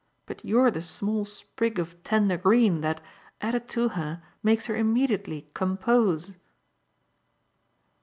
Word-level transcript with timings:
But 0.25 0.43
you're 0.43 0.71
the 0.71 0.81
small 0.81 1.25
sprig 1.25 1.77
of 1.77 2.01
tender 2.01 2.35
green 2.35 2.81
that, 2.81 3.01
added 3.39 3.67
to 3.69 3.89
her, 3.89 4.23
makes 4.41 4.65
her 4.65 4.75
immediately 4.75 5.51
'compose. 5.53 6.33